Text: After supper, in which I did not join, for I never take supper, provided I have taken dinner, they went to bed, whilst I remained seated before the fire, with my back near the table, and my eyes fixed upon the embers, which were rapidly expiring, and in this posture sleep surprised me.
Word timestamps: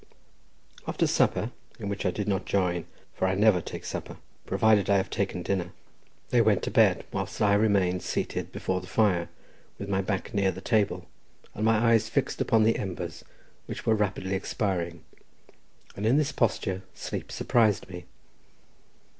After 0.87 1.05
supper, 1.05 1.51
in 1.79 1.87
which 1.87 2.07
I 2.07 2.09
did 2.09 2.27
not 2.27 2.47
join, 2.47 2.87
for 3.13 3.27
I 3.27 3.35
never 3.35 3.61
take 3.61 3.85
supper, 3.85 4.17
provided 4.47 4.89
I 4.89 4.97
have 4.97 5.11
taken 5.11 5.43
dinner, 5.43 5.73
they 6.29 6.41
went 6.41 6.63
to 6.63 6.71
bed, 6.71 7.05
whilst 7.13 7.39
I 7.39 7.53
remained 7.53 8.01
seated 8.01 8.51
before 8.51 8.81
the 8.81 8.87
fire, 8.87 9.29
with 9.77 9.89
my 9.89 10.01
back 10.01 10.33
near 10.33 10.51
the 10.51 10.59
table, 10.59 11.05
and 11.53 11.63
my 11.63 11.77
eyes 11.77 12.09
fixed 12.09 12.41
upon 12.41 12.63
the 12.63 12.79
embers, 12.79 13.23
which 13.67 13.85
were 13.85 13.93
rapidly 13.93 14.33
expiring, 14.35 15.03
and 15.95 16.07
in 16.07 16.17
this 16.17 16.31
posture 16.31 16.81
sleep 16.95 17.31
surprised 17.31 17.87
me. 17.87 18.05